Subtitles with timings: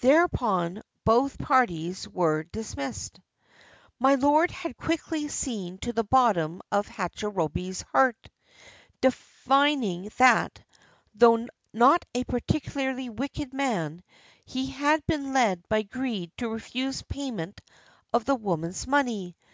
[0.00, 3.20] Thereupon both parties were dismissed.
[3.98, 8.16] My lord had quickly seen to the bottom of Hachi robei's heart,
[9.02, 10.64] divining that,
[11.14, 14.02] though not a particularly wicked man,
[14.46, 17.60] he had been led by greed to refuse pay ment
[18.10, 19.36] of the woman's money.